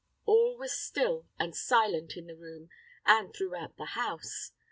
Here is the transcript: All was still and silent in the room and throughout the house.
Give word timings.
All 0.25 0.57
was 0.57 0.75
still 0.75 1.27
and 1.37 1.55
silent 1.55 2.17
in 2.17 2.25
the 2.25 2.35
room 2.35 2.69
and 3.05 3.31
throughout 3.35 3.77
the 3.77 3.85
house. 3.93 4.51